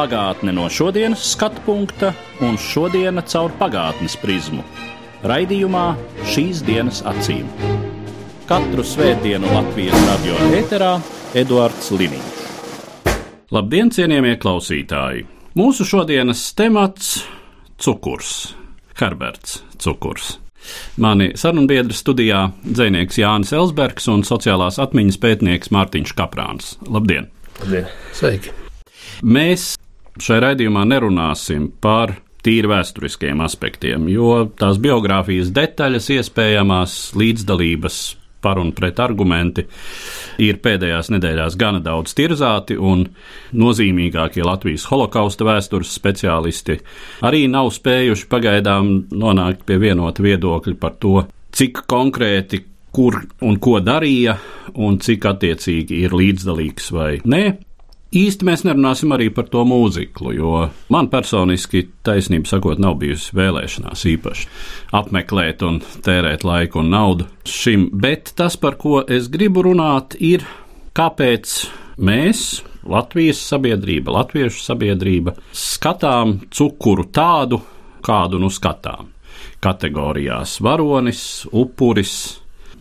[0.00, 4.62] Pagātne no šodienas skatu punkta un šodienas caur pagātnes prizmu.
[5.28, 5.82] Raidījumā
[6.24, 7.44] šīs dienas acīm.
[8.48, 10.94] Katru svētdienu Latvijas radio eterā
[11.36, 12.38] Eduards Liniņš.
[13.52, 15.26] Labdien, cienījamie klausītāji!
[15.60, 17.26] Mūsu šodienas temats-
[17.84, 18.54] cukurs.
[18.96, 20.38] Herberts Cukurs.
[20.96, 26.78] Mani sarunbiedri studijā- dzinieks Jānis Elsbergs un sociālās atmiņas pētnieks Mārtiņš Kaprāns.
[26.88, 27.28] Labdien!
[28.14, 28.56] Sveiki!
[29.20, 29.76] Mēs
[30.24, 38.00] šajā raidījumā nerunāsim par tīri vēsturiskiem aspektiem, jo tās biogrāfijas detaļas, iespējamās līdzdalības
[38.40, 39.66] par un pret argumenti
[40.40, 43.04] ir pēdējās nedēļās gana daudz tirzāti, un
[43.52, 46.78] nozīmīgākie Latvijas holokausta vēstures speciālisti
[47.26, 53.78] arī nav spējuši pagaidām nonākt pie vienota viedokļa par to, cik konkrēti kur un ko
[53.84, 54.38] darīja,
[54.80, 57.44] un cik attiecīgi ir līdzdalīgs vai nē.
[58.10, 60.54] Īsti mēs nerunāsim arī par to mūziklu, jo
[60.90, 64.48] man personiski, taisnība sakot, nav bijusi vēlēšanās īpaši
[64.98, 67.86] apmeklēt un tērēt laiku un naudu šim.
[68.02, 70.42] Bet tas, par ko es gribu runāt, ir
[70.98, 71.54] kāpēc
[72.02, 77.62] mēs, Latvijas sabiedrība, Latviešu sabiedrība, skatām cukuru tādu,
[78.02, 79.14] kādu nu skatām.
[79.62, 82.40] Kategorijās varonis, upuris,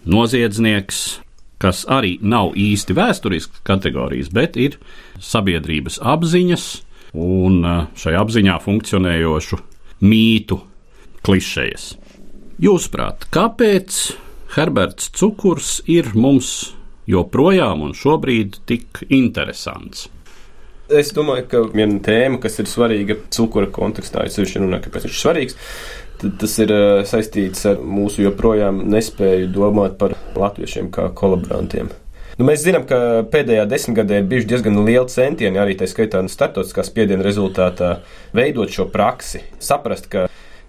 [0.10, 1.20] noziedznieks,
[1.60, 4.80] kas arī nav īsti vēsturisks kategorijas, bet ir
[5.20, 6.68] sabiedrības apziņas
[7.20, 9.60] un eh, šai apziņā funkcionējošu
[10.06, 10.60] mītu
[11.26, 11.92] klišejas.
[12.60, 14.00] Jūsuprāt, kāpēc
[14.56, 16.74] Herberts Cukurs ir mums
[17.10, 20.08] joprojām un šobrīd tik interesants?
[20.90, 25.14] Es domāju, ka viena tēma, kas ir svarīga cukura kontekstā, ir sevišķi runā, kāpēc viņš
[25.14, 25.58] ir svarīgs.
[26.20, 26.74] Tas ir
[27.08, 31.92] saistīts ar mūsu joprojām nespēju domāt par latviešiem kā kolaborantiem.
[32.40, 36.32] Nu, mēs zinām, ka pēdējā desmitgadē ir bijuši diezgan lieli centieni, arī tā skaitā no
[36.32, 37.98] starptautiskā spiediena rezultātā,
[38.36, 40.28] veidot šo praksi, saprast, ka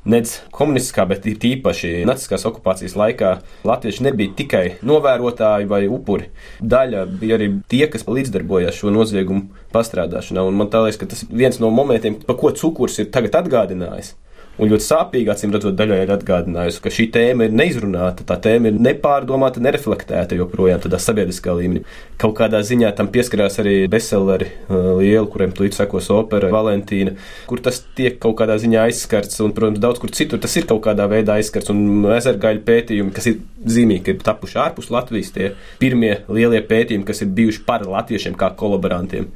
[0.09, 3.35] Nec komunistiskā, bet īpaši naciskās okupācijas laikā
[3.69, 6.31] latvieši nebija tikai novērotāji vai upuri.
[6.65, 10.47] Daļa bija arī tie, kas līdzdarbojās šo noziegumu pastrādāšanā.
[10.49, 14.15] Un man liekas, ka tas ir viens no momentiem, pa ko cukurs ir tagad atgādinājis.
[14.61, 18.69] Un ļoti sāpīgi, acīm redzot, daļai ir atgādinājusi, ka šī tēma ir neizrunāta, tā tēma
[18.69, 21.85] ir nepārdomāta, nereflektēta joprojām tādā sabiedriskā līmenī.
[22.21, 27.17] Kaut kādā ziņā tam pieskarās arī bestselleri uh, lieli, kuriem tūlīt sekos opera Valentīna,
[27.49, 30.85] kur tas tiek kaut kādā ziņā aizskarts, un, protams, daudz kur citur tas ir kaut
[30.85, 35.55] kādā veidā aizskarts, un ezergaļu pētījumi, kas ir zīmīgi, ka ir tapuši ārpus Latvijas, tie
[35.81, 39.33] pirmie lielie pētījumi, kas ir bijuši par latviešiem kā kolaborantiem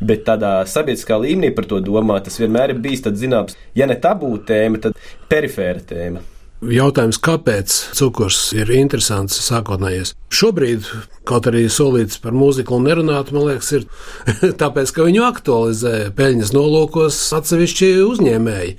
[0.00, 3.98] bet tādā sabiedriskā līmenī par to domāt, tas vienmēr ir bijis tāds zināms, ja ne
[4.00, 4.98] tabū tēma, tad
[5.30, 6.24] perifēra tēma.
[6.56, 10.14] Jautājums, kāpēc cukurs ir interesants sākotnējies?
[10.32, 10.86] Šobrīd,
[11.28, 13.84] kaut arī solīts par mūziku un nerunāt, man liekas, ir
[14.62, 18.72] tāpēc, ka viņu aktualizē peļņas nolūkos atsevišķi uzņēmēji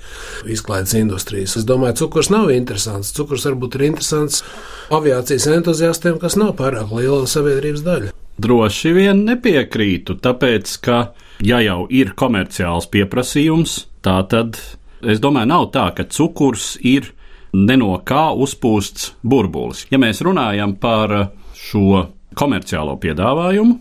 [0.50, 1.54] izklaides industrijas.
[1.60, 3.14] Es domāju, cukurs nav interesants.
[3.14, 4.42] Cukurs varbūt ir interesants
[4.90, 8.16] aviācijas entuziastiem, kas nav pārāk liela sabiedrības daļa.
[8.38, 10.98] Droši vien nepiekrītu, tāpēc, ka,
[11.42, 14.60] ja jau ir komerciāls pieprasījums, tā tad
[15.02, 17.10] es domāju, nav tā, ka cukurs ir
[17.56, 19.86] ne no kā uzpūsts burbulis.
[19.90, 21.14] Ja mēs runājam par
[21.58, 22.06] šo
[22.38, 23.78] komerciālo piedāvājumu,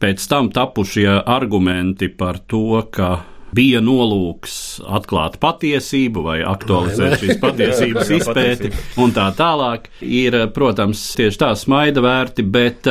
[0.00, 3.18] pēc tam tapušie argumenti par to, ka
[3.54, 8.70] bija nolūks atklāt patiesību vai aktualizēt šīs patiesības izpēti
[9.02, 12.88] un tā tālāk, ir, protams, tieši tā smaida vērti, bet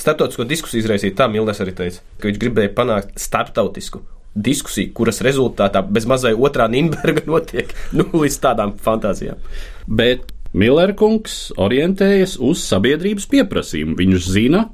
[0.00, 4.00] Startautisko diskusiju izraisīja tā, Milnes arī teica, ka viņš gribēja panākt starptautisku
[4.34, 9.40] diskusiju, kuras rezultātā bez mazai otrā Nīderlandē notiek nu, līdz tādām fantāzijām.
[9.86, 13.94] Bet Millerkungs orientējas uz sabiedrības pieprasījumu.
[14.00, 14.64] Viņš zina,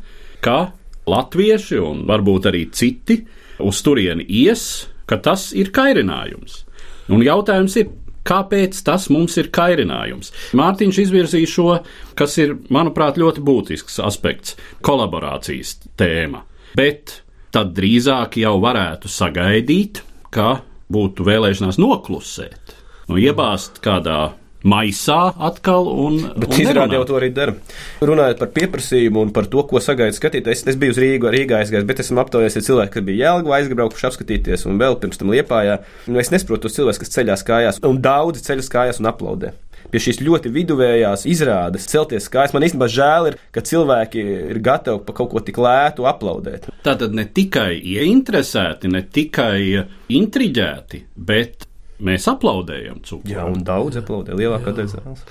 [0.45, 0.73] ka
[1.09, 3.21] latvieši un varbūt arī citi
[3.63, 6.63] uz turieni ies, ka tas ir kairinājums.
[7.13, 7.91] Un jautājums ir,
[8.27, 10.33] kāpēc tas mums ir kairinājums?
[10.59, 11.69] Mārtiņš izvirzīja šo,
[12.19, 14.57] kas ir, manuprāt, ļoti būtisks aspekts-
[14.87, 16.43] kolaborācijas tēma.
[16.77, 17.23] Bet
[17.55, 20.61] tad drīzāk jau varētu sagaidīt, ka
[20.93, 22.75] būtu vēlēšanās noklusēt,
[23.09, 24.35] nu, iebāzt kādā
[24.67, 25.19] maisā
[25.49, 25.89] atkal.
[26.07, 27.55] Un, Bet un izrādi jau to arī dara.
[28.05, 31.61] Runājot par pieprasījumu un par to, ko sagaida skatītājs, es, es biju uz Rīgā, Rīgā
[31.63, 35.31] aizgājis, bet esmu aptaujājis ar cilvēku, kas bija Jēlgavā aizbraukuši apskatīties un vēl pirms tam
[35.35, 35.79] Liepājā.
[36.11, 39.55] Nu, es nesaprotu tos cilvēkus, kas ceļās kājās, un daudzi ceļas kājās un aplaudē.
[39.91, 42.55] pie šīs ļoti viduvējās izrādes celties kājas.
[42.57, 46.67] Man īstenībā žēl ir, ka cilvēki ir gatavi par kaut ko tik lētu aplaudēt.
[46.87, 49.87] Tātad ne tikai ieinteresēti, ne tikai
[50.19, 51.69] intriģēti, bet
[52.01, 53.33] mēs aplaudējam cukuru.
[53.33, 55.27] Jā, un daudz aplaudē, lielākā daļa zāles.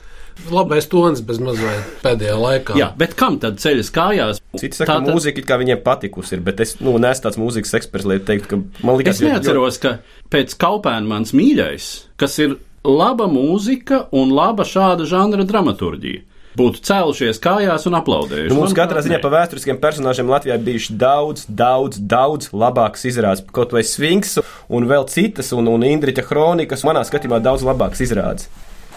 [0.51, 2.75] Labais tonis bez mazliet pēdējā laikā.
[2.75, 4.41] Jā, bet kam tad ceļas kājās?
[4.59, 7.39] Citi saka, ka Tātad- mūzika it kā viņiem patikusi ir, bet es nu, neesmu tāds
[7.39, 9.93] mūzikas eksperts, lai teiktu, ka man liekas, Es neatceros, ka
[10.29, 16.21] pēc kaupēna mans mīļais, kas ir laba mūzika un laba šāda žanra dramaturģija,
[16.59, 18.51] būtu cēlušies kājās un aplaudējuši.
[18.51, 23.45] Nu, mums katrā ziņā par vēsturiskiem personāžiem Latvijā bijuši daudz, daudz, daudz labākas izrādes.
[23.55, 28.49] Kaut vai Sfinks un vēl citas, un, un Indriča Kronikas, manā skatījumā, daudz labākas izrādes.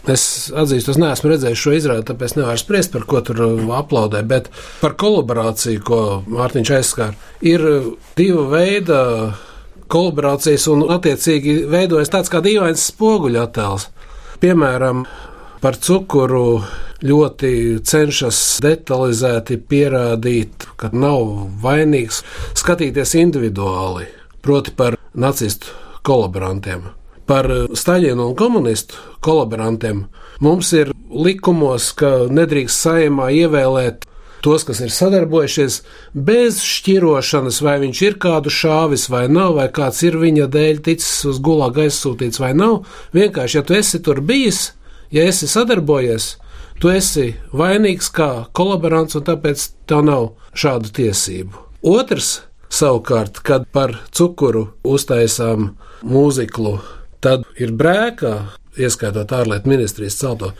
[0.09, 4.23] Es atzīstu, es neesmu redzējis šo izrādi, tāpēc nevaru spriest, par ko tur uh, aplaudē.
[4.29, 4.49] Bet
[4.81, 6.01] par kolaborāciju, ko
[6.31, 9.01] Mārtiņš aizskāra, ir uh, diva veida
[9.93, 13.89] kolaborācijas, un attiecīgi veidojas tāds kā dīvains spoguļu attēls.
[14.41, 15.05] Piemēram,
[15.61, 16.63] par cukuru
[17.05, 17.51] ļoti
[17.87, 22.23] cenšas detalizēti pierādīt, ka nav vainīgs,
[22.59, 24.09] skatīties individuāli,
[24.43, 25.75] proti par nacistu
[26.07, 26.89] kolaborantiem.
[27.29, 27.47] Par
[27.77, 30.07] Staļinu un komunistu kolaborantiem
[30.41, 34.07] mums ir likumos, ka nedrīkst saimā ievēlēt
[34.45, 35.81] tos, kas ir sadarbojušies,
[36.15, 41.27] bez šķirošanas, vai viņš ir kādu šāvis vai nav, vai kāds ir viņa dēļ ticis
[41.29, 42.85] uz gulāgu aizsūtīts vai nav.
[43.17, 44.73] Vienkārši, ja tu esi tur bijis,
[45.15, 46.37] ja esi sadarbojies,
[46.81, 50.29] tu esi vainīgs kā kolaborants, un tāpēc tev nav
[50.59, 51.65] šādu tiesību.
[51.89, 55.73] Otrs, savukārt, kad par cukuru uztaisām
[56.07, 56.79] mūziklu,
[57.25, 58.39] tad ir brēkā.
[58.79, 60.53] Ieskaitot ārlietu ministrijas celto,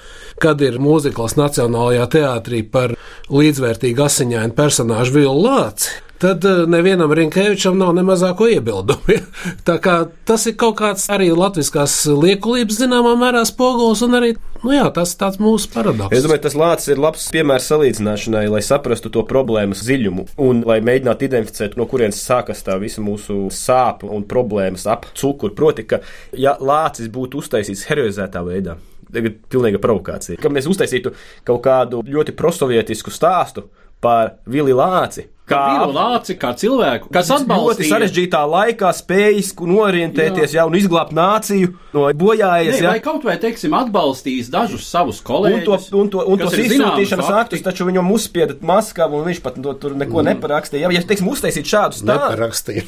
[0.43, 2.97] kad ir mūzikls Nacionālajā teātrī par
[3.31, 5.93] līdzvērtīgu asiņainu personāžu Vilnu Lāci,
[6.23, 9.19] tad eh, nevienam Rinkēvičam nav ne mazāko iebildumu.
[9.69, 14.33] Tā kā tas ir kaut kāds arī latviskās liekulības zināmā mērā spogulis, un arī
[14.65, 16.15] nu jā, tas ir mūsu paradoks.
[16.17, 20.81] Es domāju, tas lācis ir labs piemērs salīdzināšanai, lai saprastu to problēmas dziļumu un lai
[20.85, 25.55] mēģinātu identificēt, no kurienes sākas tā visa mūsu sāpe un problēmas ap cukuru.
[25.59, 26.03] Proti, ka
[26.37, 28.77] ja lācis būtu uztaisīts heroizētā veidā,
[29.15, 31.15] tagad pilnīga provokācija, ka mēs uztaisītu
[31.49, 33.69] kaut kādu ļoti prosovietisku stāstu
[34.03, 35.27] par Vili Lāci.
[35.49, 40.61] Kā Vīlu Lāci, kā cilvēku, kas Ļoti atbalstīja sarežģītā laikā spējis norientēties jā.
[40.61, 42.75] Jā, un izglābt nāciju no bojājas.
[42.75, 42.93] Ne, jā.
[42.93, 45.89] vai kaut vai, teiksim, atbalstījis dažus savus Un, kolēģus.
[45.89, 49.75] to, un, to, un tos izsūtīšanas aktus taču viņam uzspieda Maskavu, un viņš pat to,
[49.81, 50.31] tur neko mm.
[50.35, 50.87] neparakstīja.
[50.87, 52.13] Jā, ja, teiksim, uztaisīt šādu stāstu.
[52.13, 52.87] Neparakstīja.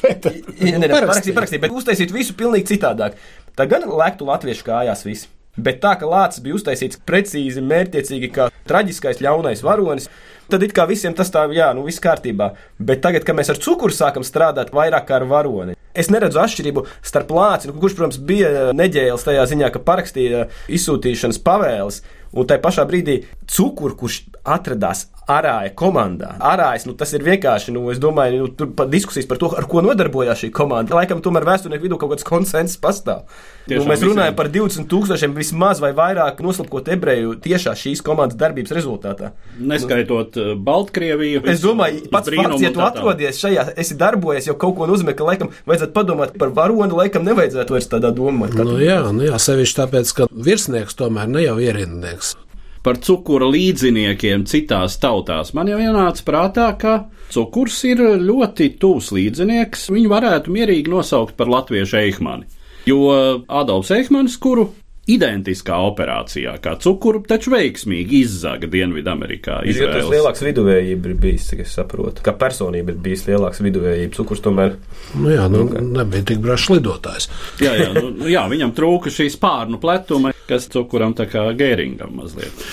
[0.61, 3.17] Nē, nē, parakstīja, parakstīja, bet uztaisīt visu pilnīgi citādāk.
[3.57, 5.29] Tā gan lektu latviešu kājās viss.
[5.59, 10.07] Bet tā, ka lācis bija uztaisīts precīzi, mērķiecīgi, kā traģiskais ļaunais varonis,
[10.51, 12.51] tad it kā visiem tas tā, jā, nu viss kārtībā.
[12.79, 16.85] Bet tagad, kad mēs ar cukuru sākam strādāt vairāk kā ar varoni, es neredzu atšķirību
[17.03, 22.01] starp lāci, nu, kurš, protams, bija neģēlis tajā ziņā, ka parakstīja izsūtīšanas pavēles,
[22.33, 26.33] un tai pašā brīdī cukuru, kurš atradās Arāja komandā.
[26.43, 29.67] Arājas, nu, tas ir vienkārši, nu, es domāju, nu, tur pat diskusijas par to, ar
[29.69, 30.95] ko nodarbojās šī komanda.
[30.97, 33.27] Laikam, tomēr vēsturnieku vidū kaut kāds konsensus pastāv.
[33.61, 34.11] Nu, Tiešām mēs visiem.
[34.11, 39.31] runājam par 20 tūkstošiem vismaz vai vairāk noslapkot ebreju tiešā šīs komandas darbības rezultātā.
[39.61, 41.43] Neskaitot uh, Baltkrieviju.
[41.53, 45.27] Es domāju, pats fakts, ja tu atrodies šajā, esi darbojies, jau kaut ko nozīmē, ka
[45.27, 48.57] laikam vajadzētu padomāt par varoni, laikam nevajadzētu vairs tādā domāt.
[48.57, 52.20] Nu, jā, nu jā, sevišķi tāpēc, ka virsnieks tomēr ne jau ierindnieks.
[52.81, 56.95] Par cukura līdziniekiem citās tautās man jau ienāca prātā, ka
[57.29, 59.91] cukurs ir ļoti tuvs līdzinieks.
[59.93, 62.49] Viņu varētu mierīgi nosaukt par latviešu eihmani.
[62.89, 63.03] Jo
[63.45, 64.71] Adolfs Eihmanis, kuru
[65.09, 69.61] identiskā operācijā, kā cukuru, taču veiksmīgi izzaga Dienvidamerikā.
[69.69, 72.21] Ir jau tas lielāks viduvējība ir bijis, cik es saprotu.
[72.25, 74.13] Kā personība ir bijis lielāks viduvējība.
[74.17, 74.77] Cukurs tomēr
[75.17, 77.27] Nu, jā, nu, nebija tik brašs lidotājs.
[77.63, 82.19] Jā, jā, nu, nu, jā, viņam trūka šī spārnu pletuma, kas cukuram tā kā gēringam
[82.19, 82.67] mazliet.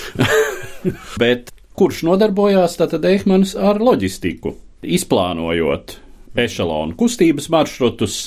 [1.21, 5.95] Bet kurš nodarbojās tātad Eihmanis ar loģistiku, izplānojot
[6.39, 8.19] ešalonu kustības maršrutus,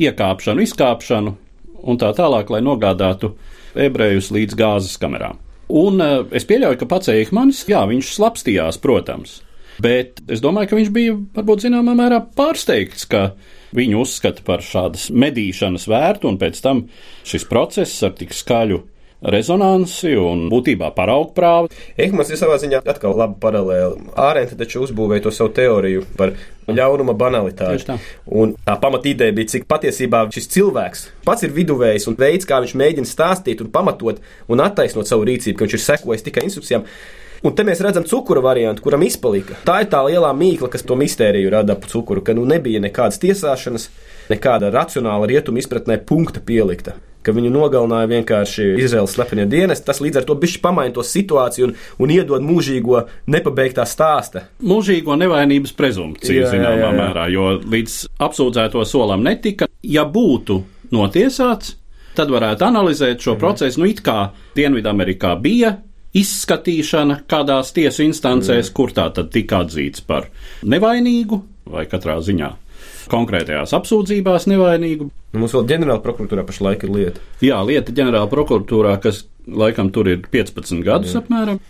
[0.00, 1.36] iekāpšanu, izkāpšanu
[1.90, 3.34] un tā tālāk, lai nogādātu
[3.74, 5.38] ebrejus līdz gāzes kamerām.
[5.70, 9.40] Un eh, es pieļauju, ka pats Eihmanis, jā, viņš slapstījās, protams.
[9.80, 13.30] Bet es domāju, ka viņš bija varbūt zināmā mērā pārsteigts, ka
[13.76, 16.82] viņu uzskata par šādas medīšanas vērtu, un pēc tam
[17.24, 18.82] šis process ar tik skaļu
[19.22, 21.70] rezonanci un būtībā paraugprāvu.
[22.00, 24.14] Ehmans ir savā ziņā atkal laba paralēla.
[24.16, 26.34] Ārēnta taču uzbūvēja to savu teoriju par
[26.70, 27.86] ļaunuma banalitāti.
[27.88, 27.98] Tā.
[28.40, 32.76] Un tā pamatīdeja bija, cik patiesībā šis cilvēks pats ir viduvējs un veids, kā viņš
[32.80, 36.86] mēģina stāstīt un pamatot un attaisnot savu rīcību, ka viņš ir sekojis tikai instrukcijām.
[37.40, 39.56] Un te mēs redzam cukura variantu, kuram izpalika.
[39.64, 43.16] Tā ir tā lielā mīkla, kas to mistēriju rada ap cukuru, ka nu nebija nekādas
[43.22, 43.88] tiesāšanas,
[44.28, 46.98] nekāda racionāla rietuma izpratnē punkta pielikta.
[47.26, 49.86] Ka viņu nogalināja vienkārši Izraels slepenie dienesti.
[49.88, 54.46] Tas līdz ar to bišķi pamaina to situāciju un, un iedod mūžīgo nepabeigtā stāsta.
[54.64, 56.96] Mūžīgo nevainības prezumpciju, Jā, jā, zināmā jā, jā.
[57.02, 57.98] mērā, jo līdz
[58.28, 59.68] apsūdzēto solam netika.
[59.86, 60.62] Ja būtu
[60.94, 61.76] notiesāts,
[62.16, 63.82] tad varētu analizēt šo procesu.
[63.82, 65.76] Nu, it kā Dienvidamerikā bija
[66.16, 70.26] izskatīšana kādās tiesu instancēs, kur tā tad tika atzīts par
[70.66, 71.38] nevainīgu
[71.70, 72.50] vai katrā ziņā
[73.10, 75.10] konkrētajās apsūdzībās nevainīgu.
[75.36, 77.24] Mums vēl ģenerāla prokuratūrā pašlaik ir lieta.
[77.44, 81.22] Jā, lieta ģenerāla prokuratūrā, kas laikam tur ir 15 gadus Jā.
[81.22, 81.60] apmēram.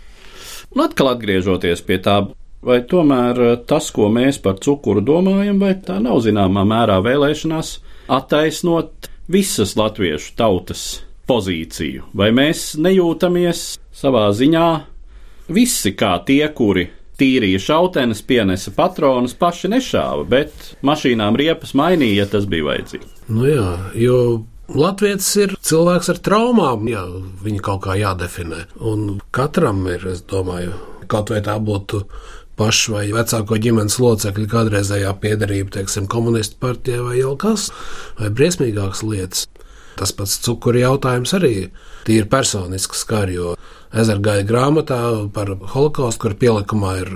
[0.71, 2.17] Un atkal atgriežoties pie tā,
[2.65, 7.75] vai tomēr eh, tas, ko mēs par cukuru domājam, vai tā nav zināmā mērā vēlēšanās
[8.11, 10.85] attaisnot visas latviešu tautas
[11.29, 14.67] pozīciju, vai mēs nejūtamies savā ziņā
[15.51, 16.87] visi kā tie, kuri
[17.21, 23.19] tīrīja šautenes, pienesa patronus, paši nešāva, bet mašīnām riepas mainīja, ja tas bija vajadzīgs.
[23.31, 23.67] Nu jā,
[24.01, 24.17] jo
[24.71, 27.01] Latvijas ir cilvēks ar traumām, ja
[27.43, 28.65] viņi kaut kā jādefinē.
[28.87, 30.77] Un katram ir, es domāju,
[31.11, 32.05] kaut vai tā būtu
[32.59, 37.67] paša vai vecāko ģimenes locekļu kādreizējā piedarība, teiksim, komunistu partijai vai jau kas,
[38.19, 39.47] vai briesmīgākas lietas.
[40.01, 41.55] Tas pats cukuru jautājums arī
[42.09, 43.53] ir personisks skar, jo
[43.93, 44.97] ezergāja grāmatā
[45.35, 47.11] par holokaustu, kur pielikumā ir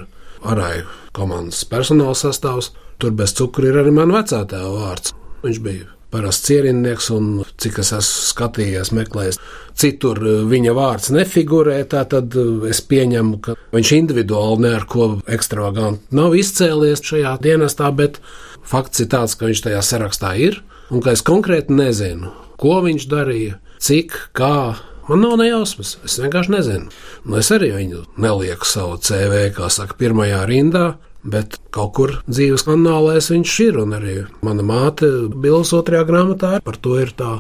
[0.46, 0.86] arāju
[1.18, 2.76] komandas personāla sastāvs.
[3.02, 5.16] Tur bez cukura ir arī man vecātā vārds.
[5.42, 9.42] Viņš bija parasts cienījnieks, un cik es esmu skatījies, meklējis,
[9.82, 10.22] citur
[10.54, 11.82] viņa vārds nefigurē.
[11.90, 12.14] Tad
[12.70, 18.22] es pieņemu, ka viņš individuāli neko ekstravagantu nav izcēlies šajā dienestā, bet
[18.62, 20.62] fakts ir tāds, ka viņš tajā sarakstā ir,
[20.94, 22.32] un ka es konkrēti nezinu,
[22.62, 24.76] ko viņš darīja, cik, kā.
[25.06, 26.94] Man nav nejausmas, es vienkārši nezinu.
[27.26, 30.86] Nu, es arī viņu nelieku savu CV, kā saka, pirmajā rindā,
[31.26, 33.82] bet kaut kur dzīves kanālēs viņš ir.
[33.84, 37.36] Un arī mana māte Bilas otrajā grāmatā par to ir tā.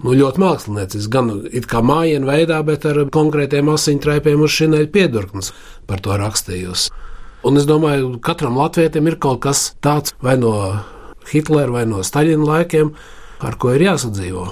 [0.00, 4.90] Nu, ļoti mākslinieciski, gan it kā mājiņa veidā, bet ar konkrētiem asiņtraipiem uz šī neļa
[4.94, 5.52] piedurknes
[5.90, 6.94] par to rakstījusi.
[7.44, 10.54] Un es domāju, ka katram latvietim ir kaut kas tāds vai no
[11.30, 12.94] Hitlera vai no Staļina laikiem,
[13.40, 14.48] ar ko ir jāsadzīvo.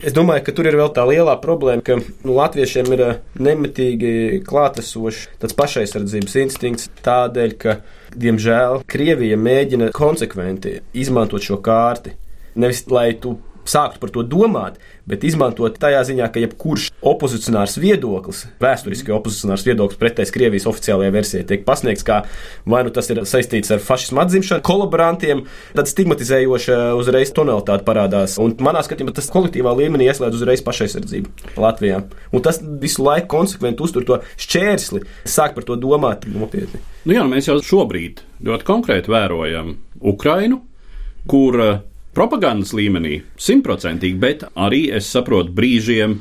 [0.00, 4.12] Es domāju, ka tur ir vēl tā lielā problēma, ka nu, latviešiem ir eh, nemitīgi
[4.48, 7.74] klātesošs tāds pašaizsardzības instinkts, tādēļ, ka,
[8.16, 12.14] diemžēl, Krievija mēģina konsekventi izmantot šo kārti.
[12.56, 13.36] Nevis lai tu
[13.70, 14.78] sāktu par to domāt,
[15.10, 21.46] bet izmantot tajā ziņā, ka jebkurš opozicionārs viedoklis, vēsturiski opozicionārs viedoklis pretējs Krievijas oficiālajai versijai,
[21.48, 22.22] tiek pasniegts kā
[22.68, 25.44] vai nu tas ir saistīts ar fašismu atzimšanu, kolaborantiem,
[25.76, 28.36] tad stigmatizējoša uzreiz tonalitāte parādās.
[28.42, 32.02] Un manā skatījumā tas kolektīvā līmenī ieslēdz uzreiz pašaizsardzību Latvijā.
[32.34, 36.82] Un tas visu laiku konsekventi uztur to šķērsli, sāk par to domāt nopietni.
[37.08, 39.76] Nu jā, mēs jau šobrīd ļoti konkrēti vērojam
[40.12, 40.60] Ukrainu,
[41.30, 41.56] kur
[42.16, 46.18] propagandas līmenī simtprocentīgi, bet arī es saprotu brīžiem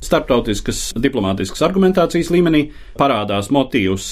[0.00, 2.66] starptautiskas diplomātiskas argumentācijas līmenī
[2.98, 4.10] parādās motīvs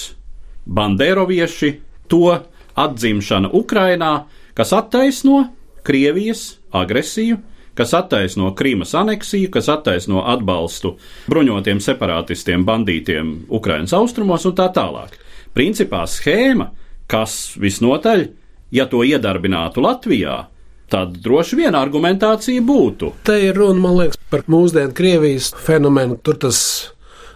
[0.69, 1.75] bandērovieši,
[2.09, 2.39] to
[2.79, 4.13] atzimšana Ukrainā,
[4.57, 5.47] kas attaisno
[5.85, 7.39] Krievijas agresiju,
[7.79, 10.97] kas attaisno Krīmas aneksiju, kas attaisno atbalstu
[11.31, 15.15] bruņotiem separātistiem, bandītiem Ukrainas austrumos un tā tālāk.
[15.55, 16.73] Principā schēma,
[17.09, 18.27] kas visnotaļ,
[18.75, 20.43] ja to iedarbinātu Latvijā,
[20.91, 23.13] tad droši vien argumentācija būtu.
[23.27, 26.19] Te ir runa, man liekas, par mūsdienu Krievijas fenomenu.
[26.23, 26.61] Tur tas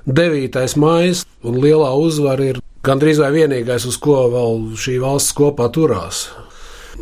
[0.09, 0.63] 9.
[0.81, 6.27] mājas un lielā uzvara ir gandrīz vai vienīgais, uz ko vēl šī valsts kopā turās.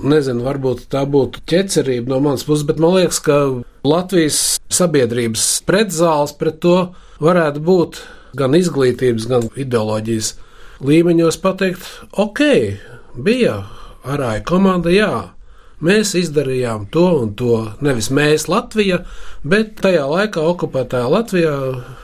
[0.01, 3.41] Nezinu, varbūt tā būtu ķecerība no manas puses, bet man liekas, ka
[3.87, 6.77] Latvijas sabiedrības pretzāles pret to
[7.21, 7.99] varētu būt
[8.39, 10.35] gan izglītības, gan ideoloģijas
[10.87, 12.41] līmeņos pateikt, ok,
[13.19, 13.57] bija
[14.07, 15.11] arāja komanda, jā,
[15.81, 17.55] Mēs izdarījām to un to.
[17.81, 19.01] Nevis mēs, Latvija,
[19.49, 21.55] bet tajā laikā okupētajā Latvijā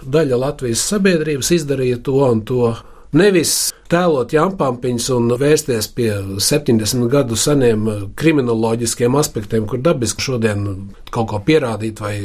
[0.01, 2.71] daļa Latvijas sabiedrības izdarīja to un to.
[3.17, 3.53] Nevis
[3.93, 6.11] tēlot jampampiņus un vērsties pie
[6.43, 10.67] 70 gadu seniem kriminoloģiskiem aspektiem, kur dabiski šodien
[11.13, 12.17] kaut ko pierādīt vai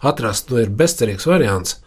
[0.00, 1.78] atrast, nu, ir bezcerīgs variants.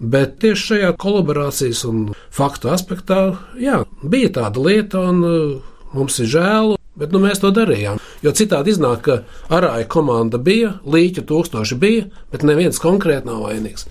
[0.00, 3.20] Bet tieši šajā kolaborācijas un faktu aspektā,
[3.60, 8.00] jā, bija tāda lieta, un uh, mums ir žēl, bet nu, mēs to darījām.
[8.22, 9.18] Jo citādi iznāk, ka
[9.52, 13.88] arāja komanda bija, līķa tūkstoši bija, bet neviens konkrēti nav vainīgs.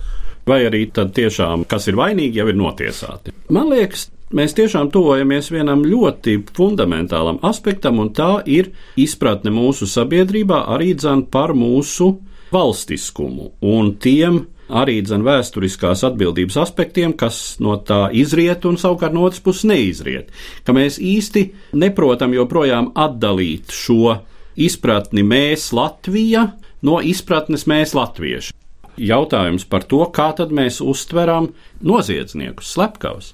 [0.47, 3.33] Vai arī tad tiešām, kas ir vainīgi, jau ir notiesāti.
[3.53, 10.63] Man liekas, mēs tiešām tuvojamies vienam ļoti fundamentālam aspektam, un tā ir izpratne mūsu sabiedrībā
[10.73, 12.15] arī dzan par mūsu
[12.51, 14.41] valstiskumu un tiem
[14.71, 20.31] arī dzen vēsturiskās atbildības aspektiem, kas no tā izriet un savukārt no otras puses neizriet.
[20.63, 21.47] Ka mēs īsti
[21.77, 24.17] neprotam joprojām atdalīt šo
[24.55, 26.49] izpratni mēs Latvija
[26.85, 28.55] no izpratnes mēs latvieši.
[29.01, 31.51] Jautājums par to, kā tad mēs uztveram
[31.85, 33.31] noziedzniekus, slepkavus,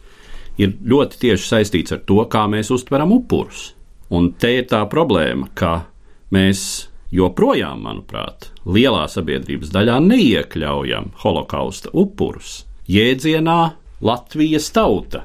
[0.61, 3.71] ir ļoti tieši saistīts ar to, kā mēs uztveram upurus.
[4.13, 5.89] Un te ir tā problēma, ka
[6.31, 13.59] mēs joprojām, manuprāt, lielā sabiedrības daļā neiekļaujam holokausta upurus jēdzienā
[14.01, 15.23] Latvijas tauta,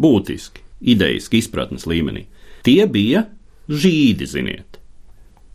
[0.00, 2.26] būtiski, idejiski izpratnes līmenī.
[2.66, 3.24] Tie bija
[3.70, 4.80] žīdi, ziniet.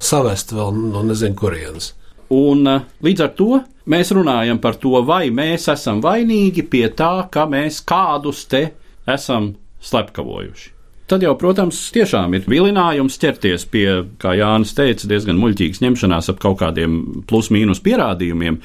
[0.01, 1.94] Savest vēl no nezinu kurienes.
[2.34, 3.60] Un eh, līdz ar to
[3.91, 8.72] mēs runājam par to, vai mēs esam vainīgi pie tā, ka mēs kādus te
[9.05, 9.53] esam
[9.86, 10.75] slepkavojuši.
[11.06, 13.86] Tad jau, protams, tiešām ir vilinājums ķerties pie,
[14.18, 16.96] kā Jānis teica, diezgan muļķīgas ņemšanās ap kaut kādiem
[17.30, 18.58] plus-mínus pierādījumiem,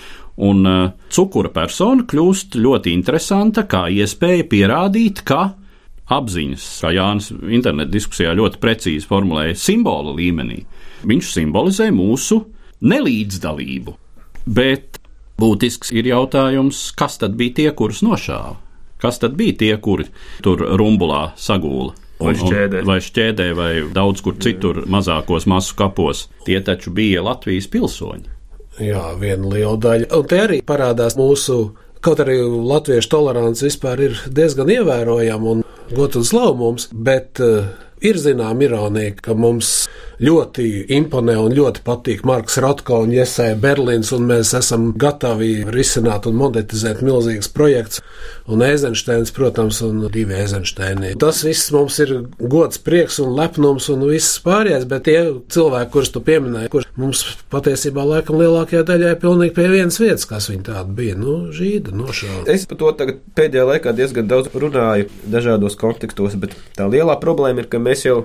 [0.49, 0.79] un uh,
[1.13, 5.51] cukura persona kļūst ļoti interesanta kā iespēja pierādīt, ka
[6.17, 10.63] apziņas, kā Jānis interneta diskusijā ļoti precīzi formulēja, simbolu līmenī.
[11.05, 12.41] Viņš simbolizē mūsu
[12.81, 13.99] nelīdzdalību.
[14.49, 14.97] Bet
[15.41, 18.57] būtisks ir jautājums, kas tad bija tie, kurus nošāva?
[19.01, 20.09] Kas tad bija tie, kuri
[20.45, 22.09] tur rumbulā sagūla?
[22.21, 22.83] Vai šķēdē.
[22.85, 26.27] vai šķēdē, vai daudz kur citur, mazākos masu kapos.
[26.45, 28.29] Tie taču bija Latvijas pilsoņi.
[28.81, 30.09] Jā, viena liela daļa.
[30.17, 31.59] Un te arī parādās mūsu,
[32.05, 35.65] kaut arī latviešu tolerants vispār ir diezgan ievērojama un
[35.97, 39.89] gods un slavu mums, bet uh, ir zinām ironija, ka mums
[40.21, 46.29] ļoti imponē un ļoti patīk Marks Rotko un Jesē Berlīns, un mēs esam gatavi risināt
[46.29, 48.03] un monetizēt milzīgas projekts.
[48.51, 51.15] Un Eizensteins, protams, un divi Eizensteini.
[51.21, 55.19] Tas viss mums ir gods, prieks un lepnums un viss pārējais, bet tie
[55.55, 57.23] cilvēki, kurus tu pieminēji, kurš mums
[57.53, 61.95] patiesībā laikam lielākajā daļā ir pilnīgi pie vienas vietas, kas viņi tādi bija, nu, žīda,
[61.97, 62.45] nošāva.
[62.51, 67.65] Es par to tagad pēdējā laikā diezgan daudz runāju dažādos kontekstos, bet tā lielā problēma
[67.65, 68.25] ir, ka mēs jau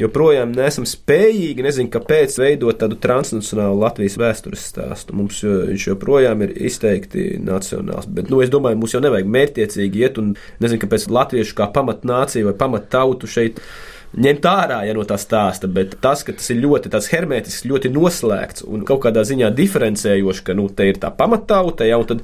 [0.00, 5.16] joprojām neesam spējīgi, nezinu, kāpēc, veidot tādu transnacionālu Latvijas vēstures stāstu.
[5.16, 10.22] Mums viņš joprojām ir izteikti nacionāls, bet, nu, es domāju, mums jau nevajag mērķiecīgi iet
[10.22, 13.62] un nezinu, kāpēc latviešu kā pamatnāciju vai pamattautu šeit
[14.16, 18.64] ņemt ārā ja, no tā stāsta, bet tas, ka tas ir ļoti hermētisks, ļoti noslēgts
[18.64, 22.22] un kaut kādā ziņā diferencējošs, ka nu, te ir tā pamattauta, ja, un tad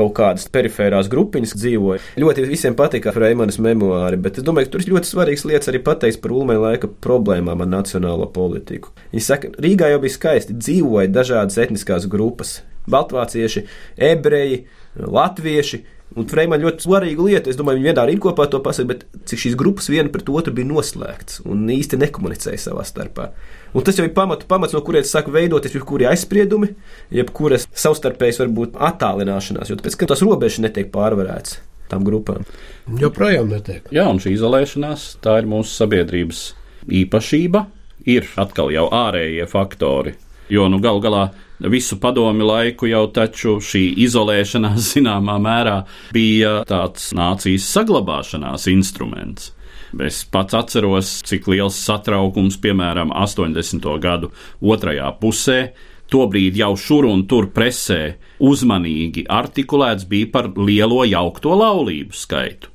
[0.00, 2.02] kaut kādas perifērās grupiņas dzīvoja.
[2.20, 5.82] Ļoti visiem patika Freimanas memoāri, bet es domāju, ka tur ir ļoti svarīgas lietas arī
[5.84, 8.94] pateikt par Ulmē laika problēmām ar nacionālo politiku.
[9.14, 12.60] Viņi saka, Rīgā jau bija skaisti, dzīvoja dažādas etniskās grupas-
[12.94, 13.66] baltvācieši,
[14.10, 15.84] ebreji, latvieši.
[16.18, 19.56] Un Freimana ļoti svarīga lieta, es domāju, viņi vienā rīkopā to pasaka, bet cik šīs
[19.56, 23.30] grupas viena pret otru bija noslēgtas un īsti nekomunicēja savā starpā.
[23.74, 26.72] Un tas jau ir pamatu, pamats, no kurienes sāk veidoties jebkuri aizspriedumi,
[27.14, 32.46] jebkuras savstarpējas varbūt attālināšanās, jo pēc tam tās robežas netiek pārvarētas tām grupām.
[33.00, 33.86] Joprojām netiek.
[33.94, 36.42] Jā, un šī izolēšanās tā ir mūsu sabiedrības
[37.02, 37.66] īpašība.
[38.10, 40.14] Ir atkal jau ārējie faktori,
[40.48, 41.26] jo nu gal galā
[41.68, 45.76] visu padomi laiku jau taču šī izolēšanās zināmā mērā
[46.16, 49.52] bija tāds nācijas saglabāšanās instruments.
[49.98, 53.88] Es pats atceros, cik liels satraukums, piemēram, 80.
[53.98, 54.30] gadu
[54.62, 55.58] otrajā pusē,
[56.10, 62.70] tobrīd jau šur un tur presē uzmanīgi artikulēts bija par lielo jaukto laulību skaitu.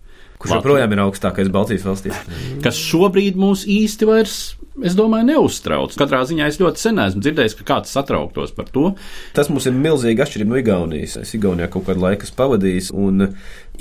[0.45, 2.19] Kurš joprojām ir augstākais Baltijas valstīs?
[2.61, 4.37] Kas šobrīd mūs īsti vairs
[4.83, 5.95] es domāju, neuztrauc.
[5.97, 8.89] Katrā ziņā es ļoti sen esmu dzirdējis, ka kāds satrauktos par to.
[9.35, 11.15] Tas mums ir milzīgi atšķirība no Igaunijas.
[11.21, 13.29] Es Igaunijā kaut kādu laiku pavadīju, un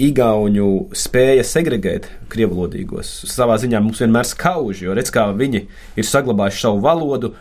[0.04, 3.12] Igauņu spēja segregēt krievlodīgos.
[3.30, 5.66] Savā ziņā mums vienmēr skauž, jo redz, kā viņi
[5.98, 7.34] ir saglabājuši savu valodu.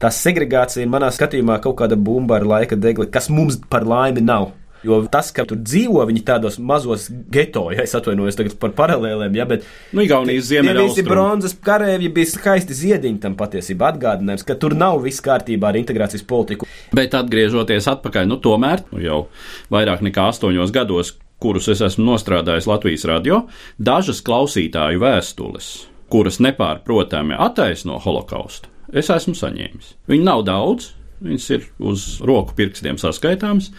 [0.00, 4.52] Tā segregācija manā skatījumā kaut kāda bumba ar laika degli, kas mums par laimi nav.
[4.86, 9.44] Jo tas, ka tur dzīvo viņi tādos mazos geto, ja es atvainojos par paralēlēm, ja,
[9.48, 9.66] bet.
[9.92, 10.86] Nu, Igaunijas ziemeļā.
[10.86, 15.80] Visi bronzas karēji bija skaisti ziediņi tam patiesībā atgādinājums, ka tur nav viss kārtībā ar
[15.80, 16.68] integrācijas politiku.
[16.96, 19.20] Bet atgriežoties atpakaļ, nu tomēr nu, jau
[19.72, 23.44] vairāk nekā astoņos gados, kurus es esmu nostrādājis Latvijas radio,
[23.80, 25.70] dažas klausītāju vēstules,
[26.12, 29.94] kuras nepārprotami attaisno holokaustu, es esmu saņēmis.
[30.10, 30.92] Viņi nav daudz,
[31.24, 33.70] viņas ir uz roku pirkstiem saskaitāmas.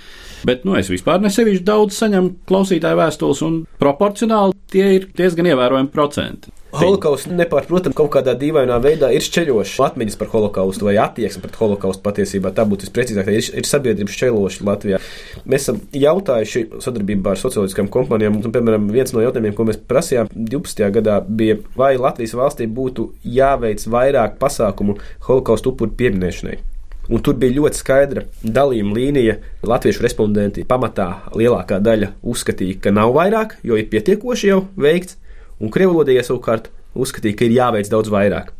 [0.47, 5.93] Bet nu, es vispār nesevišķi daudz saņemu klausītāju vēstules, un proporcionāli tie ir diezgan ievērojami
[5.93, 6.53] procenti.
[6.71, 9.73] Holokausts nepārprotami kaut kādā dīvainā veidā ir šķeļošs.
[9.89, 14.67] Atmiņas par holokaustu vai attieksme pret holokaustu patiesībā tā būtu visprecīzāk, ir, ir sabiedrības šķeļoša
[14.69, 15.01] Latvijā.
[15.43, 20.31] Mēs esam jautājuši sadarbībā ar socioloģiskām kompānijām, un, piemēram, viens no jautājumiem, ko mēs prasījām
[20.31, 20.87] 12.
[20.95, 24.95] gadā, bija, vai Latvijas valstī būtu jāveic vairāk pasākumu
[25.27, 26.61] holokaustu upuru pieminēšanai.
[27.11, 29.35] Un tur bija ļoti skaidra dalījuma līnija.
[29.67, 35.17] Latviešu respondenti pamatā lielākā daļa uzskatīja, ka nav vairāk, jo ir pietiekoši jau veikts,
[35.59, 38.53] un krievlodīgie savukārt uzskatīja, ka ir jāveic daudz vairāk.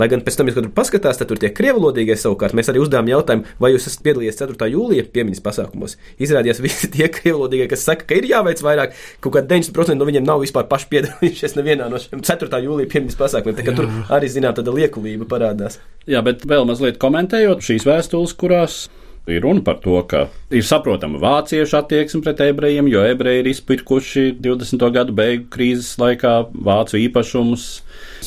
[0.00, 3.10] Lai gan pēc tam, kad tur paskatās, tad tur tie krievalodīgie savukārt mēs arī uzdevām
[3.10, 4.70] jautājumu, vai jūs esat piedalījies 4.
[4.74, 5.96] jūlijā piemiņas pasākumos.
[6.22, 10.26] Izrādījās visi tie krievalodīgie, kas saka, ka ir jāveic vairāk, kaut kā 90% no viņiem
[10.28, 12.62] nav vispār paši piedalījušies nevienā no šiem 4.
[12.64, 13.58] jūlijā piemiņas pasākumiem.
[13.58, 15.80] Tā kā tur arī, zinām, tāda liekulība parādās.
[16.08, 18.86] Jā, bet vēl mazliet komentējot šīs vēstules, kurās
[19.28, 24.26] ir runa par to, ka ir saprotama vāciešu attieksme pret ebrejiem, jo ebreji ir izpirkuši
[24.40, 24.84] 20.
[24.94, 26.34] gadu beigu krīzes laikā
[26.68, 27.66] vācu īpašumus,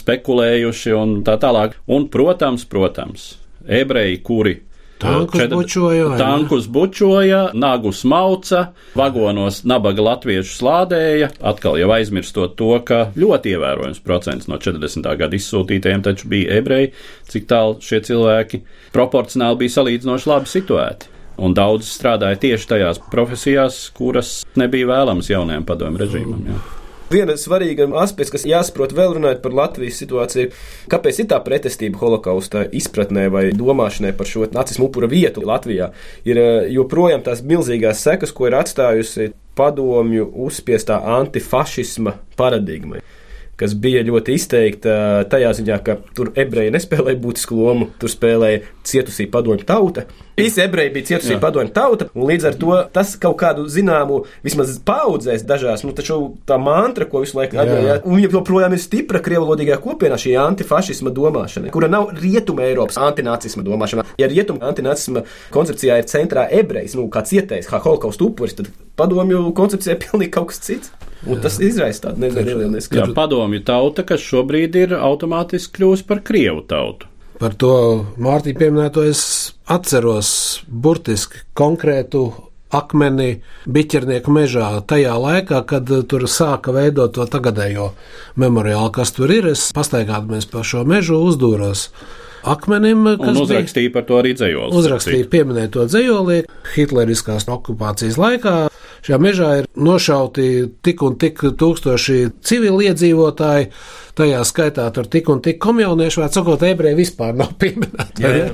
[0.02, 1.78] spekulējuši un tā tālāk.
[1.92, 3.32] Un, protams, protams,
[3.68, 4.60] ebreji, kuri
[5.02, 11.32] Tankus četri- bučoja, tankus bučoja, nagus mauca, vagonos nabaga latviešu slādēja.
[11.42, 15.16] Atkal jau aizmirstot to, ka ļoti ievērojams procents no 40.
[15.18, 16.92] gada izsūtītajiem taču bija ebreji,
[17.32, 18.62] cik tālu šie cilvēki
[18.94, 21.10] proporcionāli bija salīdzinoši labi situēti.
[21.42, 26.46] Un daudz strādāja tieši tajās profesijās, kuras nebija vēlamas jaunajam padomju režīmam.
[26.52, 26.81] Jā.
[27.12, 32.00] Viena svarīga aspekts, kas jāsaprot vēl runājot par Latvijas situāciju, ir, kāpēc ir tā pretestība
[32.00, 35.92] holokausta izpratnē vai domāšanai par šo nacismu upura vietu Latvijā,
[36.24, 43.02] ir eh, joprojām tās milzīgās sekas, ko ir atstājusi padomju uzspiestā antifašisma paradigma
[43.62, 44.94] kas bija ļoti izteikta
[45.30, 50.08] tajā ziņā, ka tur ebreji nespēlēja būtisku lomu, tur spēlēja cietusī padomju tauta.
[50.38, 54.78] Visi ebreji bija cietusī padomju tauta, un līdz ar to tas kaut kādu zināmu, vismaz
[54.88, 56.18] paudzēs dažās, nu taču
[56.48, 61.70] tā mantra, ko visu laiku atgādāja, un joprojām ir stipra krievlodīgajā kopienā šī antifašisma domāšana,
[61.76, 64.08] kura nav rietuma Eiropas antinacisma domāšana.
[64.22, 69.52] Ja rietuma antinacisma koncepcijā ir centrā ebrejs, nu kā cietējs, kā holokausta upuris, tad padomju
[69.58, 70.96] koncepcijā ir pilnīgi kaut kas cits.
[71.30, 73.14] Un tas izraisa tādu nelielu Jā, neskatu.
[73.14, 77.11] padomju tauta, kas šobrīd ir automātiski kļūst par krievu tautu.
[77.42, 77.74] Par to
[78.22, 79.22] Mārtiņu pieminēto es
[79.66, 80.28] atceros
[80.70, 82.28] burtiski konkrētu
[82.72, 87.90] akmeni biķernieku mežā tajā laikā, kad tur sāka veidot to tagadējo
[88.40, 89.50] memoriālu, kas tur ir.
[89.52, 91.88] Es pastaigādamies pa šo mežu uzdūros
[92.48, 94.72] akmenim, Un kas bija uzrakstīja par to arī dzējoli.
[94.78, 96.44] uzrakstīja pieminēto dzējoli
[96.76, 98.56] Hitleriskās okupācijas laikā.
[99.02, 100.48] Šajā mežā ir nošauti
[100.86, 103.70] tik un tik tūkstoši civiliedzīvotāji,
[104.18, 108.22] tajā skaitā tur tik un tik komjaunieši, vai sakot, ebreji vispār nav pieminēti.
[108.24, 108.50] vai ne?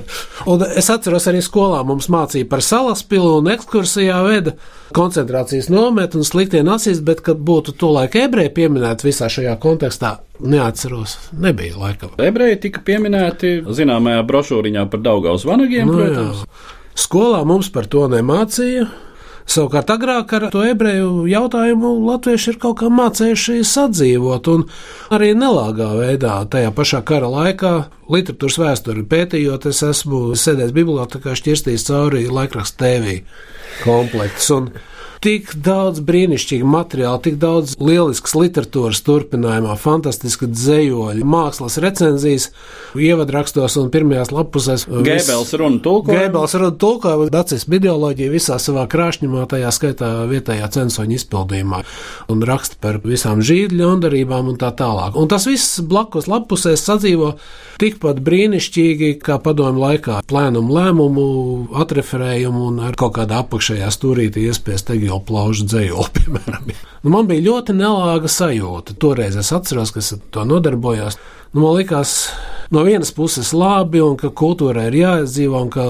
[0.48, 4.54] Un es atceros arī skolā mums mācīja par salaspilu un ekskursijā veda
[4.96, 10.14] koncentrācijas nometni un sliktie nacisti, bet kad būtu to laiku ebreji pieminēti visā šajā kontekstā,
[10.40, 12.14] neatceros, nebija laikam.
[12.24, 16.40] Ebreji tika pieminēti zināmajā brošūriņā par Daugaus vanagiem, Nu, protams.
[16.46, 16.74] jā.
[16.98, 18.86] Skolā mums par to nemācīja.
[19.48, 24.66] Savukārt, agrāk ar to ebreju jautājumu latvieši ir kaut kā mācījuši sadzīvot, un
[25.16, 27.72] arī nelāgā veidā, tajā pašā kara laikā,
[28.12, 33.16] literatūras vēsturi pētījot, es esmu sēdējis bibliotekā, šķirstījis cauri laikrakstu TV
[33.86, 34.50] komplektus.
[34.52, 34.68] un
[35.18, 42.50] Tik daudz brīnišķīgu materiālu, tik daudz lielisks literatūras turpinājumā, fantastiski dzējoļi, mākslas recenzijas,
[42.94, 44.86] ievadrakstos un pirmajās lapusēs.
[44.86, 46.14] Gēbels runa tulko.
[46.14, 51.82] Gēbels runa tulko, nacismu ideoloģiju visā savā krāšņumā, tajā skaitā vietējā censoņa izpildījumā,
[52.30, 55.18] un raksta par visām žīdu ļaundarībām un tā tālāk.
[55.18, 57.32] Un tas viss blakus lapusēs sadzīvo
[57.82, 61.26] tikpat brīnišķīgi, kā padomu laikā plēnumu lēmumu,
[61.82, 66.72] atreferējumu un ar kaut kādā apakšējā stūrītī iespiest egīlu plaužu dzējoli, piemēram.
[67.02, 68.96] Nu, man bija ļoti nelāga sajūta.
[69.00, 71.18] Toreiz es atceros, ka es to nodarbojos.
[71.52, 72.30] Nu, man likās,
[72.70, 75.86] no vienas puses labi, un ka kultūrai ir jāizdzīvo, un ka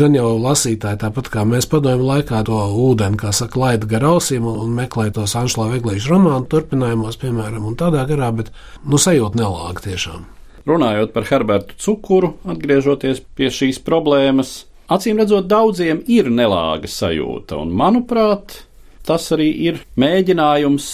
[0.00, 4.46] gan jau lasītāji, tāpat kā mēs padomju laikā to ūdeni, kā saka, laida gar ausīm
[4.48, 8.48] un, meklē tos Anšlā Veglīšu romānu turpinājumos, piemēram, un tādā garā, bet,
[8.86, 10.24] nu, sajūta nelāga tiešām.
[10.70, 17.72] Runājot par Herbertu Cukuru, atgriežoties pie šīs problēmas, acīm redzot, daudziem ir nelāga sajūta, un
[17.76, 18.60] manuprāt,
[19.06, 20.86] tas arī ir mēģinājums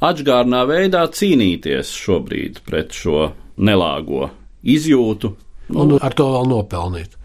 [0.00, 4.30] atgādnā veidā cīnīties šobrīd pret šo nelāgo
[4.64, 5.34] izjūtu.
[5.70, 7.16] Un ar to vēl nopelnīt.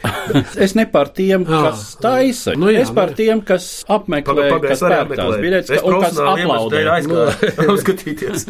[0.64, 1.58] Es ne par tiem, Jā.
[1.66, 5.72] kas taisa, Nu nu, jā, es par nu tiem, kas apmeklē, kas pērk tās biļetes,
[5.74, 6.80] ka- un kas aplaudē.
[6.94, 8.46] aizgāju uzskatīties.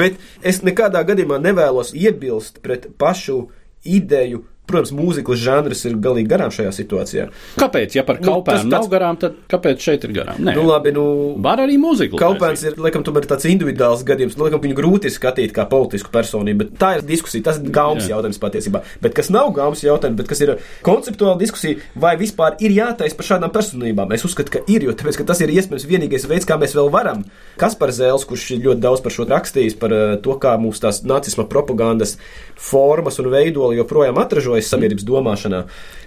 [0.00, 3.42] Bet es nekādā gadījumā nevēlos iebilst pret pašu
[3.84, 4.40] ideju.
[4.66, 7.26] Protams, mūzikas žanrs ir galīgi garām šajā situācijā.
[7.60, 10.40] Kāpēc, ja par Nu, tas nu, nav garām, tad kāpēc šeit ir garām?
[10.42, 11.04] Nē, Nu, labi, nu,
[11.42, 12.18] var arī mūziku.
[12.18, 14.34] Kalpēns ir, laikam, tomēr tāds individuāls gadījums.
[14.38, 17.44] Nu, laikam, viņu grūti skatīt kā politisku personību, bet tā ir diskusija.
[17.50, 18.16] Tas ir gaumas Jā.
[18.16, 18.82] jautājums patiesībā.
[19.04, 20.54] Bet kas nav gaumas jautājums, bet kas ir
[20.86, 24.14] konceptuāla diskusija, vai vispār ir jātaisa par šādām personībām?
[24.16, 26.90] Es uzskatu, ka ir, jo tāpēc, ka tas ir iespējams vienīgais veids, kā mēs vēl
[26.94, 27.22] varam.
[27.60, 30.86] Kas par Zēles, kurš ir ļoti daudz par šo rakstījis, par eh, to, kā mūsu
[30.88, 32.16] tās nacisma propagandas
[32.56, 35.62] formas un veidoli joprojām atražojas iesakņojas sabiedrības domāšanā.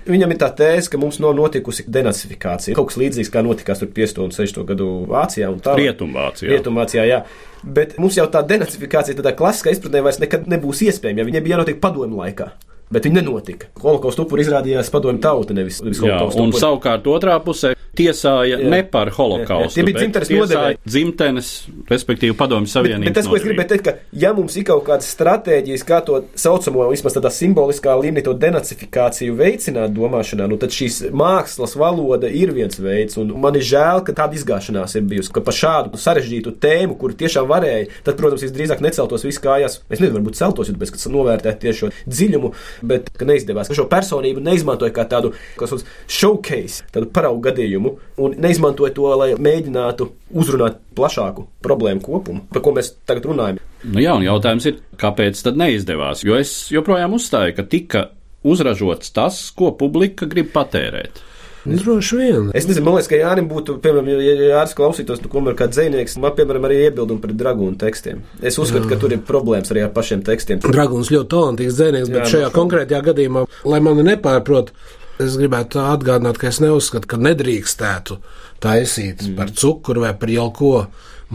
[0.09, 2.75] Viņam ir tā tēze, ka mums nav notikusi denacifikācija.
[2.77, 5.75] Kaut kas līdzīgs kā notikās 50 un 60 gadu Vācijā un tā.
[5.79, 6.49] Rietumvācijā.
[6.53, 7.23] Rietumvācijā, jā.
[7.63, 11.57] Bet mums jau tā denacifikācija tādā klasiskā izpratnē vairs nekad nebūs iespējama, ja viņai bija
[11.57, 12.51] jānotiek padomju laikā.
[12.89, 13.67] Bet viņi nenotika.
[13.83, 16.63] Holokausta upuri izrādījās padomju tauta, nevis, nevis holokausta un upuri.
[16.63, 18.69] savukārt otrā pusē tiesāja Jā.
[18.71, 19.75] ne par holokaustu.
[19.77, 20.79] Tie bija bet dzimtenes nodevēji.
[20.87, 21.51] Dzimtenes,
[21.91, 23.09] respektīvi padomju Bet, savienības.
[23.09, 26.21] bet tas, ko es gribēju teikt, ka, ja mums ir kaut kādas stratēģijas, kā to
[26.39, 32.53] saucamo, vismaz tādā simboliskā līmenī, to denacifikāciju veicināt domāšanā, nu, tad šīs mākslas valoda ir
[32.55, 33.17] viens veids.
[33.21, 37.15] Un man ir žēl, ka tāda izgāšanās ir bijusi, ka par šādu sarežģītu tēmu, kur
[37.17, 39.81] tiešām varēja, tad, protams, visdrīzāk neceltos viss kājās.
[39.89, 42.53] Es nezinu, varbūt celtos, bet kas novērtēt tieši šo dziļumu,
[42.89, 43.69] bet ka neizdevās.
[43.69, 49.07] Ka šo personību neizmantoja kā tādu, kas uz showcase, tādu paraugu gadījumu, un neizmantoja to,
[49.19, 53.59] lai mēģinātu uzrunāt plašāku problēmu kopumu, par ko mēs tagad runājam.
[53.83, 56.23] Nu jā, un jautājums ir, kāpēc tad neizdevās?
[56.27, 58.05] Jo es joprojām uzstāju, ka tika
[58.43, 61.25] uzražots tas, ko publika grib patērēt.
[61.69, 62.45] Droši vien.
[62.55, 65.67] Es nezinu, man liekas, ka Jānis būtu, piemēram, ja Jānis klausītos, nu, ko man kā
[65.69, 68.21] dzinieks, man, piemēram, arī iebildumi pret dragūnu tekstiem.
[68.39, 68.93] Es uzskatu, Jā.
[68.93, 70.61] ka tur ir problēmas arī ar pašiem tekstiem.
[70.63, 73.43] Dragons ļoti talantīgs dzēnieks, bet Jā, šajā no šo- konkrētajā gadījumā,
[73.75, 74.71] lai mani nepārprot,
[75.19, 78.19] es gribētu atgādināt, ka es neuzskatu, ka nedrīkstētu
[78.63, 79.35] taisīt mm.
[79.39, 80.73] par cukuru vai par jau ko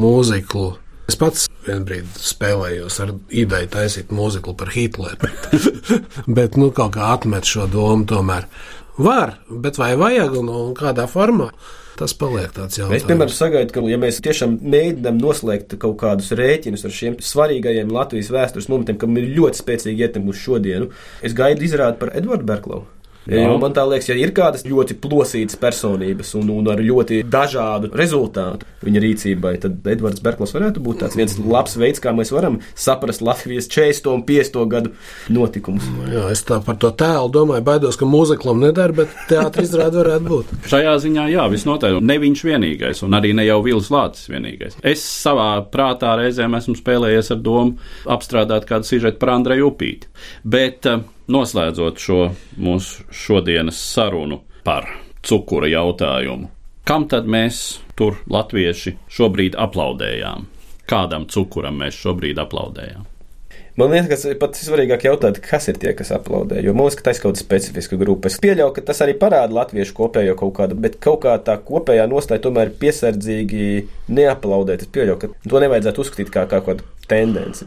[0.01, 0.73] mūziklu.
[1.11, 5.31] Es pats vienbrīd spēlējos ar ideju taisīt mūziklu par Hitleru,
[6.39, 8.49] bet, nu, kaut kā atmet šo domu tomēr.
[8.97, 11.51] Var, bet vai vajag un, un kādā formā?
[11.99, 13.05] Tas paliek tāds Es, jautājums.
[13.07, 18.33] piemēram, sagaidu, ka, ja mēs tiešām mēģinām noslēgt kaut kādus rēķinus ar šiem svarīgajiem Latvijas
[18.35, 20.91] vēstures momentiem, kam ir ļoti spēcīgi ietekmi uz šodienu,
[21.23, 22.94] es gaidu izrādi par Edvardu Berklovu.
[23.25, 23.47] Jā.
[23.47, 27.89] Jo man tā liekas, ja ir kādas ļoti plosītas personības un, un ar ļoti dažādu
[27.97, 32.59] rezultātu viņa rīcībai, tad Edvards Berklovs varētu būt tāds viens labs veids, kā mēs varam
[32.77, 34.11] saprast Latvijas 40.
[34.13, 34.61] un 50.
[34.69, 34.93] gadu
[35.33, 35.87] notikumus.
[36.13, 40.29] Jā, es tā par to tēlu domāju, baidos, ka mūziklam nedara, bet teātris izrāda varētu
[40.29, 40.53] būt.
[40.75, 42.01] Šajā ziņā, jā, visnotaļ.
[42.05, 44.77] Ne viņš vienīgais, un arī ne jau Vils Lācis vienīgais.
[44.85, 47.79] Es savā prātā reizēm esmu spēlējies ar domu
[48.11, 50.13] apstrādāt kādu sižetu par Andreju Upīti.
[50.45, 52.19] Bet eh, noslēdzot šo
[52.61, 54.89] mūsu šodienas sarunu par
[55.25, 56.51] cukura jautājumu,
[56.85, 60.47] kam tad mēs tur, latvieši, šobrīd aplaudējām?
[60.91, 63.09] Kādam cukuram mēs šobrīd aplaudējām?
[63.75, 66.61] Man liekas, ka pat svarīgāk jautāt, kas ir tie, kas aplaudē.
[66.63, 68.31] Jo man liekas, ka tā ir kaut kāda specifiska grupa.
[68.31, 72.05] Es pieļauju, ka tas arī parāda latviešu kopējo kaut kādu, bet kaut kā tā kopējā
[72.07, 73.65] nostāja tomēr ir piesardzīgi
[74.15, 74.87] neaplaudēt.
[74.87, 77.67] Es pieļauju, ka to nevajadzētu uzskatīt kā, kā kādu tendenci.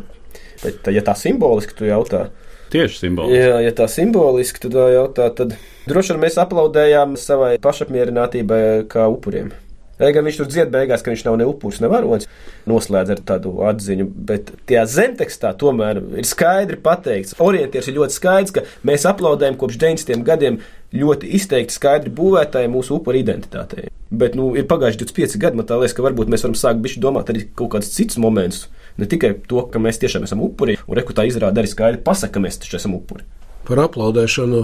[0.63, 2.29] Bet, ja tā simboliski tu jautā,
[2.73, 3.37] Tieši simboliski.
[3.39, 5.55] Jā, ja tā simboliski tā jautā, tad
[5.87, 9.53] droši vien mēs aplaudējām savai pašapmierinātībai kā upuriem.
[9.97, 12.27] Lai gan viņš tur dzied beigās, ka viņš nav ne upuris, ne varonis,
[12.69, 18.53] noslēdz ar tādu atziņu, bet tajā zemtekstā tomēr ir skaidri pateikts, orientieris ir ļoti skaidrs,
[18.53, 20.21] ka mēs aplaudējam kopš 90.
[20.27, 20.59] gadiem
[20.93, 23.89] ļoti izteikti skaidri būvētāji mūsu upuru identitātei.
[24.07, 27.33] Bet, nu, ir pagājuši 25 gadi, man liekas, ka varbūt mēs varam sākt bišķi domāt
[27.33, 28.67] arī kaut kādus citus momentus.
[28.97, 32.37] Ne tikai to, ka mēs tiešām esam upuri, un reku tā izrāda arī skaidri pasaka,
[32.37, 33.27] ka mēs taču esam upuri.
[33.67, 34.63] Par aplaudēšanu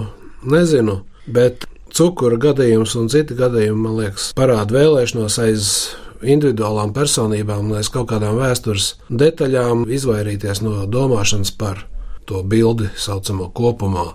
[0.50, 5.68] nezinu, bet cukura gadījums un citi gadījumi, man liekas, parāda vēlēšanos aiz
[6.24, 11.84] individuālām personībām un aiz kaut kādām vēstures detaļām izvairīties no domāšanas par
[12.26, 14.08] to bildi saucamo kopumā.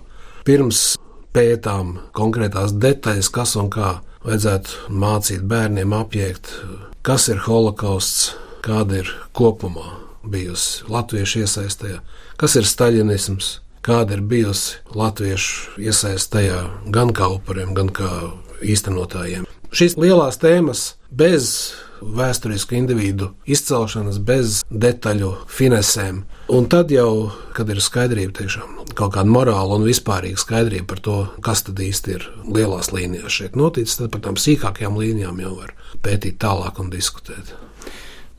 [0.44, 0.98] Pirms
[1.32, 3.94] pētām konkrētās detaļas, kas un kā
[4.26, 6.52] vajadzētu mācīt bērniem apjēgt,
[7.06, 8.34] kas ir holokausts,
[8.66, 11.98] kāda ir kopumā bijusi latviešu iesaistē,
[12.40, 16.46] kas ir staļinisms, kāda ir bijusi latviešu iesaistē
[16.92, 18.10] gan kā upuriem, gan kā
[18.60, 19.46] īstenotājiem.
[19.70, 21.52] Šīs lielās tēmas bez
[22.00, 26.24] vēsturisku individu izcelšanas, bez detaļu finesēm.
[26.50, 31.16] Un tad jau, kad ir skaidrība, tiešām kaut kāda morāla un vispārīga skaidrība par to,
[31.44, 35.74] kas tad īsti ir lielās līnijās šeit noticis, tad par tām sīkākajām līnijām jau var
[36.02, 37.54] pētīt tālāk un diskutēt.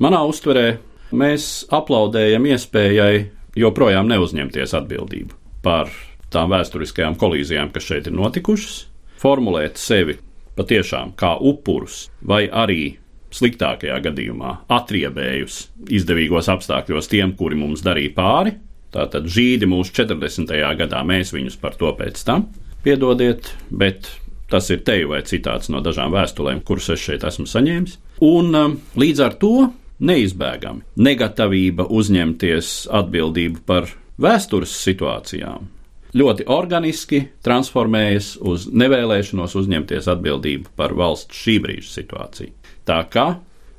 [0.02, 0.65] Manā uztverē
[1.15, 3.28] mēs aplaudējam iespējai
[3.60, 5.91] joprojām neuzņemties atbildību par
[6.32, 8.86] tām vēsturiskajām kolīzijām, kas šeit ir notikušas,
[9.21, 10.17] formulēt sevi
[10.58, 12.95] patiešām kā upurus vai arī
[13.32, 15.62] sliktākajā gadījumā atriebējus
[16.00, 18.56] izdevīgos apstākļos tiem, kuri mums darīja pāri.
[18.91, 20.52] Tātad žīdi mūsu 40.
[20.82, 22.50] gadā, mēs viņus par to pēc tam
[22.84, 24.10] piedodiet, bet
[24.52, 27.95] tas ir te vai citāts no dažām vēstulēm, kuras es šeit esmu saņēmis.
[28.28, 29.69] Un um, līdz ar to
[30.02, 35.70] neizbēgami negatavība uzņemties atbildību par vēstures situācijām
[36.18, 42.54] ļoti organiski transformējas uz nevēlēšanos uzņemties atbildību par valsts šī brīža situāciju.
[42.88, 43.28] Tā kā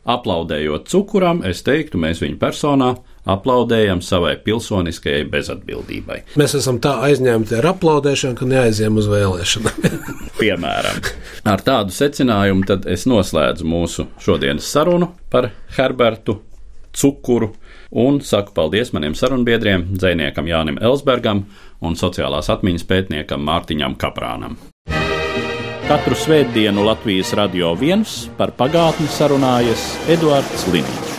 [0.08, 2.92] aplaudējot cukuram, es teiktu, mēs viņa personā
[3.28, 6.18] aplaudējam savai pilsoniskajai bezatbildībai.
[6.40, 9.98] Mēs esam tā aizņemti ar aplaudēšanu, ka neaizjām uz vēlēšanām.
[10.42, 11.02] Piemēram,
[11.48, 16.40] ar tādu secinājumu tad es noslēdzu mūsu šodienas sarunu par Herbertu
[16.92, 17.52] Cukuru
[17.92, 21.46] un saku paldies maniem sarunbiedriem, dziniekam Jānim Elsbergam
[21.82, 24.58] un sociālās atmiņas pētniekam Mārtiņam Kaprānam.
[25.88, 31.11] Katru svētdienu Latvijas radio viens par pagātni sarunājas Eduards Liniņš.